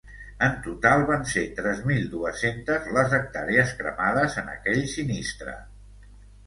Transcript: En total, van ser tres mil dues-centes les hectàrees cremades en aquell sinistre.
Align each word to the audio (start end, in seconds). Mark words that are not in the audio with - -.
En 0.45 0.53
total, 0.67 1.03
van 1.09 1.27
ser 1.33 1.43
tres 1.59 1.83
mil 1.91 2.09
dues-centes 2.15 2.89
les 2.97 3.15
hectàrees 3.21 3.77
cremades 3.83 4.43
en 4.45 4.53
aquell 4.59 4.85
sinistre. 4.99 5.57